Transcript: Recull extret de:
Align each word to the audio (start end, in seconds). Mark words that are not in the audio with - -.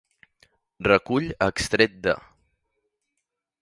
Recull 0.91 1.29
extret 1.49 2.03
de: 2.09 2.19